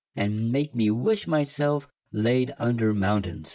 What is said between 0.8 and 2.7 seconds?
wish my selfe layd